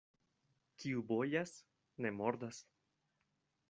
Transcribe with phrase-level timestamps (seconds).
[0.83, 1.55] Kiu bojas,
[2.05, 2.67] ne mordas.